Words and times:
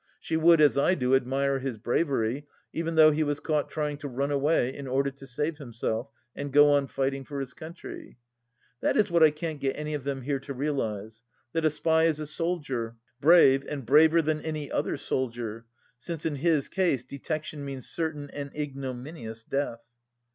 She 0.19 0.35
would, 0.35 0.59
as 0.61 0.79
I 0.79 0.95
do, 0.95 1.13
admire 1.13 1.59
his 1.59 1.77
bravery, 1.77 2.47
even 2.73 2.95
though 2.95 3.11
he 3.11 3.21
was 3.21 3.39
caught 3.39 3.69
trying 3.69 3.97
to 3.97 4.07
run 4.07 4.31
away 4.31 4.73
in 4.75 4.87
order 4.87 5.11
to 5.11 5.27
save 5.27 5.59
himself 5.59 6.09
and 6.35 6.51
go 6.51 6.71
on 6.71 6.87
fighting 6.87 7.23
for 7.23 7.39
his 7.39 7.53
country. 7.53 8.17
That 8.79 8.97
is 8.97 9.11
what 9.11 9.21
I 9.21 9.29
can't 9.29 9.59
get 9.59 9.77
any 9.77 9.93
of 9.93 10.03
them 10.03 10.23
here 10.23 10.39
to 10.39 10.55
realize, 10.55 11.21
that 11.53 11.65
a 11.65 11.69
spy 11.69 12.05
is 12.05 12.19
a 12.19 12.25
soldier, 12.25 12.95
brave, 13.19 13.63
and 13.69 13.85
braver 13.85 14.23
than 14.23 14.41
any 14.41 14.71
other 14.71 14.97
soldier, 14.97 15.67
since 15.99 16.25
in 16.25 16.37
his 16.37 16.67
case 16.67 17.03
detection 17.03 17.63
means 17.63 17.87
certain 17.87 18.31
and 18.31 18.49
ignominious 18.55 19.43
death. 19.43 19.81